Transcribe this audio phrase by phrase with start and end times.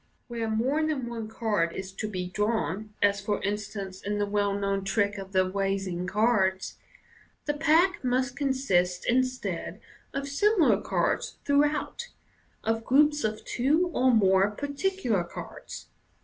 [0.27, 4.51] Where more than one card is to be drawn, as, for instance, in the well
[4.51, 6.79] known trick of the" rising cards,"
[7.45, 9.79] the pack may consist, instead
[10.11, 12.07] of similar cards throughout,
[12.63, 15.85] of groups of two or more particular cards.